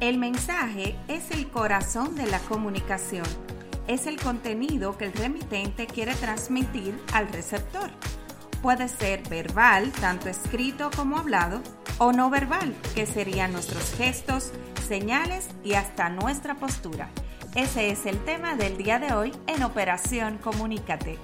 [0.00, 3.26] El mensaje es el corazón de la comunicación.
[3.88, 7.90] Es el contenido que el remitente quiere transmitir al receptor.
[8.62, 11.60] Puede ser verbal, tanto escrito como hablado,
[11.98, 14.52] o no verbal, que serían nuestros gestos,
[14.86, 17.10] señales y hasta nuestra postura.
[17.56, 21.18] Ese es el tema del día de hoy en Operación Comunícate.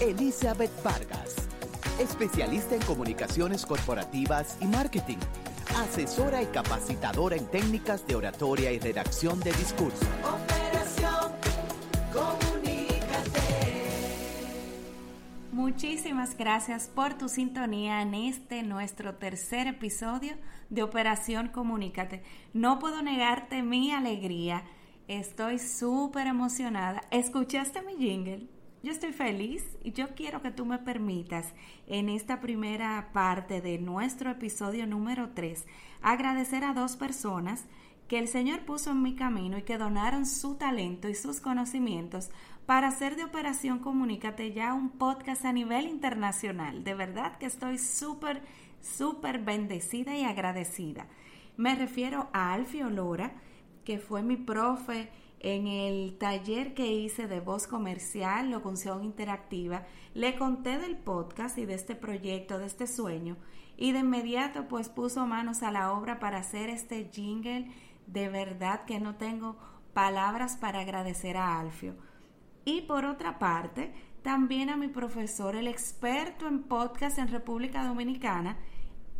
[0.00, 1.36] Elizabeth Vargas,
[2.00, 5.18] especialista en comunicaciones corporativas y marketing,
[5.76, 10.04] asesora y capacitadora en técnicas de oratoria y redacción de discurso.
[10.24, 11.32] Operación
[12.12, 13.40] Comunícate.
[15.52, 20.34] Muchísimas gracias por tu sintonía en este nuestro tercer episodio
[20.70, 22.24] de Operación Comunícate.
[22.52, 24.64] No puedo negarte mi alegría.
[25.06, 27.02] Estoy súper emocionada.
[27.12, 28.53] ¿Escuchaste mi jingle?
[28.84, 31.54] Yo estoy feliz y yo quiero que tú me permitas
[31.86, 35.64] en esta primera parte de nuestro episodio número 3
[36.02, 37.64] agradecer a dos personas
[38.08, 42.28] que el Señor puso en mi camino y que donaron su talento y sus conocimientos
[42.66, 46.84] para hacer de Operación Comunícate ya un podcast a nivel internacional.
[46.84, 48.42] De verdad que estoy súper,
[48.82, 51.06] súper bendecida y agradecida.
[51.56, 53.32] Me refiero a Alfio Lora,
[53.86, 55.08] que fue mi profe
[55.44, 61.66] en el taller que hice de voz comercial, locución interactiva, le conté del podcast y
[61.66, 63.36] de este proyecto, de este sueño,
[63.76, 67.70] y de inmediato pues puso manos a la obra para hacer este jingle.
[68.06, 69.58] De verdad que no tengo
[69.92, 71.94] palabras para agradecer a Alfio.
[72.64, 78.56] Y por otra parte, también a mi profesor, el experto en podcast en República Dominicana,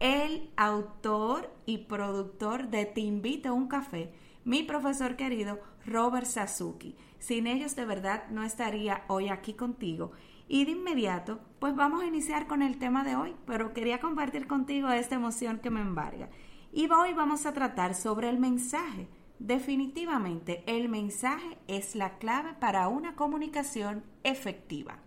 [0.00, 4.14] el autor y productor de Te invito a un café,
[4.46, 6.94] mi profesor querido Robert Sasuki.
[7.18, 10.12] Sin ellos de verdad no estaría hoy aquí contigo.
[10.46, 14.46] Y de inmediato, pues vamos a iniciar con el tema de hoy, pero quería compartir
[14.46, 16.30] contigo esta emoción que me embarga.
[16.72, 19.08] Y hoy vamos a tratar sobre el mensaje.
[19.40, 25.00] Definitivamente, el mensaje es la clave para una comunicación efectiva.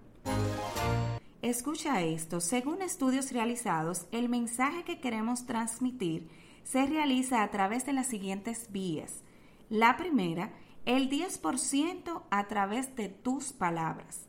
[1.41, 6.27] Escucha esto, según estudios realizados, el mensaje que queremos transmitir
[6.65, 9.23] se realiza a través de las siguientes vías.
[9.69, 10.51] La primera
[10.85, 14.27] el 10% a través de tus palabras.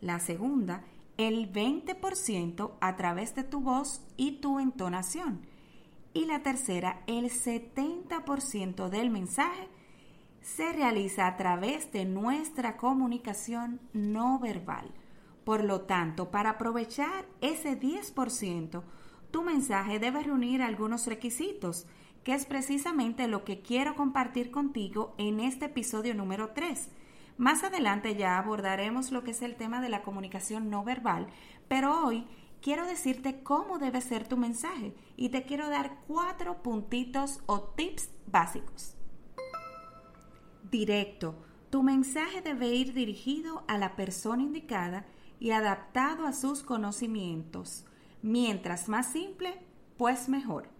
[0.00, 0.84] La segunda,
[1.16, 5.40] el 20% a través de tu voz y tu entonación.
[6.14, 9.68] Y la tercera, el 70% del mensaje
[10.40, 14.94] se realiza a través de nuestra comunicación no verbal.
[15.44, 18.82] Por lo tanto, para aprovechar ese 10%,
[19.32, 21.86] tu mensaje debe reunir algunos requisitos
[22.24, 26.88] que es precisamente lo que quiero compartir contigo en este episodio número 3.
[27.36, 31.28] Más adelante ya abordaremos lo que es el tema de la comunicación no verbal,
[31.68, 32.26] pero hoy
[32.60, 38.10] quiero decirte cómo debe ser tu mensaje y te quiero dar cuatro puntitos o tips
[38.26, 38.96] básicos.
[40.70, 41.44] Directo.
[41.70, 45.06] Tu mensaje debe ir dirigido a la persona indicada
[45.38, 47.84] y adaptado a sus conocimientos.
[48.22, 49.60] Mientras más simple,
[49.96, 50.77] pues mejor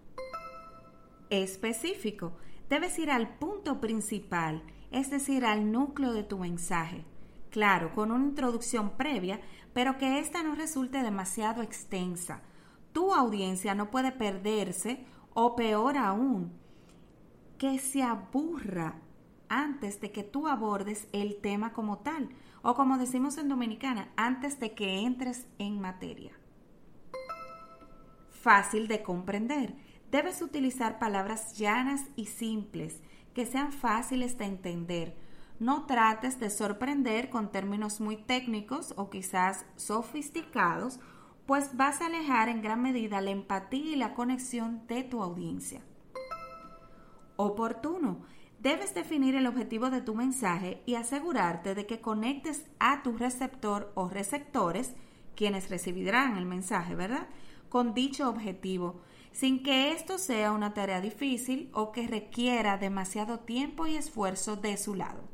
[1.31, 2.33] específico.
[2.69, 7.05] Debes ir al punto principal, es decir, al núcleo de tu mensaje.
[7.51, 9.41] Claro, con una introducción previa,
[9.73, 12.43] pero que ésta no resulte demasiado extensa.
[12.93, 16.53] Tu audiencia no puede perderse o peor aún,
[17.59, 19.01] que se aburra
[19.49, 22.29] antes de que tú abordes el tema como tal,
[22.63, 26.33] o como decimos en Dominicana, antes de que entres en materia.
[28.31, 29.75] Fácil de comprender
[30.11, 33.03] Debes utilizar palabras llanas y simples
[33.35, 35.15] que sean fáciles de entender.
[35.61, 40.99] No trates de sorprender con términos muy técnicos o quizás sofisticados,
[41.45, 45.83] pues vas a alejar en gran medida la empatía y la conexión de tu audiencia.
[47.37, 48.21] Oportuno.
[48.61, 53.93] Debes definir el objetivo de tu mensaje y asegurarte de que conectes a tu receptor
[53.95, 54.95] o receptores,
[55.37, 57.29] quienes recibirán el mensaje, ¿verdad?
[57.69, 59.01] Con dicho objetivo
[59.33, 64.77] sin que esto sea una tarea difícil o que requiera demasiado tiempo y esfuerzo de
[64.77, 65.29] su lado.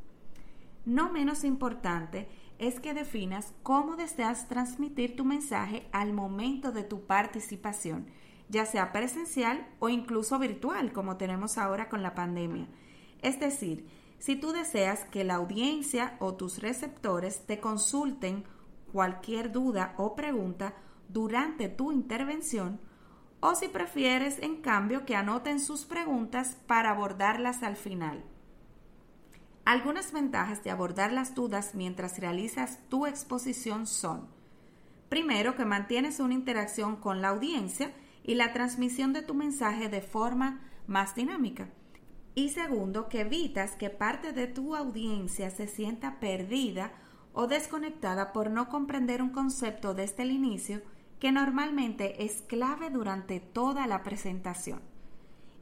[0.85, 7.07] No menos importante es que definas cómo deseas transmitir tu mensaje al momento de tu
[7.07, 8.07] participación,
[8.49, 12.69] ya sea presencial o incluso virtual, como tenemos ahora con la pandemia.
[13.23, 13.89] Es decir,
[14.19, 18.45] si tú deseas que la audiencia o tus receptores te consulten
[18.93, 20.75] cualquier duda o pregunta
[21.09, 22.81] durante tu intervención,
[23.47, 28.25] o si prefieres, en cambio, que anoten sus preguntas para abordarlas al final.
[29.67, 34.29] Algunas ventajas de abordar las dudas mientras realizas tu exposición son,
[35.11, 37.93] primero, que mantienes una interacción con la audiencia
[38.23, 41.69] y la transmisión de tu mensaje de forma más dinámica.
[42.35, 46.93] Y segundo, que evitas que parte de tu audiencia se sienta perdida
[47.35, 50.81] o desconectada por no comprender un concepto desde el inicio
[51.25, 54.83] que normalmente es clave durante toda la presentación.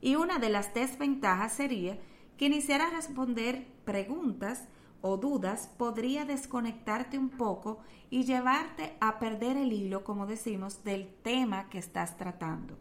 [0.01, 2.01] Y una de las desventajas sería
[2.37, 4.65] que iniciar a responder preguntas
[5.03, 7.79] o dudas podría desconectarte un poco
[8.11, 12.77] y llevarte a perder el hilo, como decimos, del tema que estás tratando.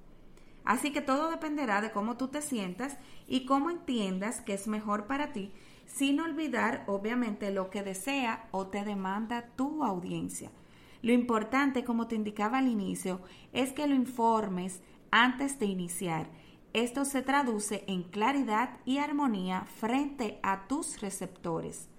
[0.63, 5.05] Así que todo dependerá de cómo tú te sientas y cómo entiendas que es mejor
[5.05, 5.51] para ti,
[5.85, 10.49] sin olvidar obviamente lo que desea o te demanda tu audiencia.
[11.01, 13.21] Lo importante, como te indicaba al inicio,
[13.53, 16.29] es que lo informes antes de iniciar.
[16.73, 21.89] Esto se traduce en claridad y armonía frente a tus receptores.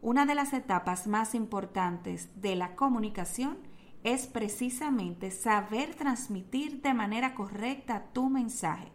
[0.00, 3.58] Una de las etapas más importantes de la comunicación
[4.02, 8.92] es precisamente saber transmitir de manera correcta tu mensaje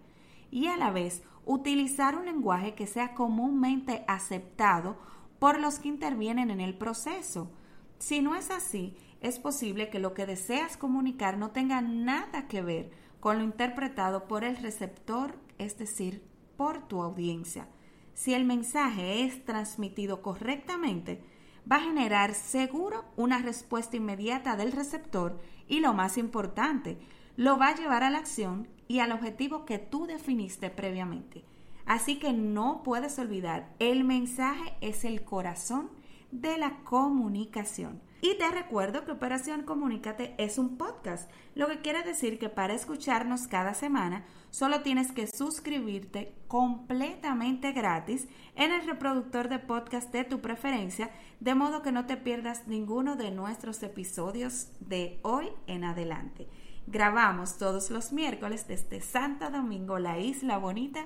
[0.51, 4.97] y a la vez utilizar un lenguaje que sea comúnmente aceptado
[5.39, 7.51] por los que intervienen en el proceso.
[7.97, 12.61] Si no es así, es posible que lo que deseas comunicar no tenga nada que
[12.61, 16.23] ver con lo interpretado por el receptor, es decir,
[16.55, 17.67] por tu audiencia.
[18.13, 21.21] Si el mensaje es transmitido correctamente,
[21.69, 26.97] va a generar seguro una respuesta inmediata del receptor y lo más importante,
[27.35, 31.43] lo va a llevar a la acción y al objetivo que tú definiste previamente.
[31.85, 35.89] Así que no puedes olvidar, el mensaje es el corazón
[36.31, 38.01] de la comunicación.
[38.21, 42.73] Y te recuerdo que Operación Comunícate es un podcast, lo que quiere decir que para
[42.73, 50.25] escucharnos cada semana solo tienes que suscribirte completamente gratis en el reproductor de podcast de
[50.25, 55.85] tu preferencia, de modo que no te pierdas ninguno de nuestros episodios de hoy en
[55.85, 56.49] adelante.
[56.87, 61.05] Grabamos todos los miércoles desde Santa Domingo, la isla bonita,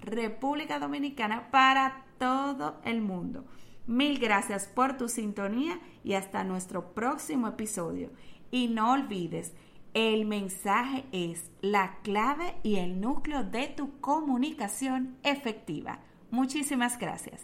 [0.00, 3.44] República Dominicana, para todo el mundo.
[3.86, 8.10] Mil gracias por tu sintonía y hasta nuestro próximo episodio.
[8.50, 9.52] Y no olvides,
[9.94, 16.00] el mensaje es la clave y el núcleo de tu comunicación efectiva.
[16.30, 17.42] Muchísimas gracias.